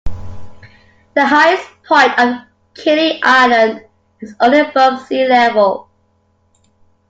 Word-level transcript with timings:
The 1.13 1.23
highest 1.27 1.69
point 1.87 2.17
of 2.17 2.41
Kili 2.73 3.19
Island 3.21 3.85
is 4.19 4.33
only 4.41 4.61
above 4.61 5.05
sea 5.05 5.27
level. 5.27 5.89